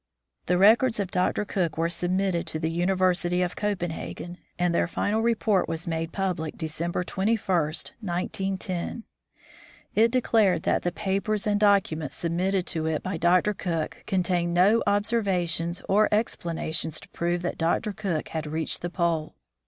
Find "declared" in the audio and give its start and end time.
10.09-10.63